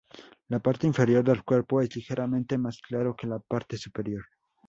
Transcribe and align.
La 0.47 0.59
parte 0.59 0.87
inferior 0.87 1.23
del 1.23 1.43
cuerpo 1.43 1.79
es 1.79 1.95
ligeramente 1.95 2.57
más 2.57 2.79
claro 2.81 3.15
que 3.15 3.27
la 3.27 3.37
parte 3.37 3.77
superior. 3.77 4.23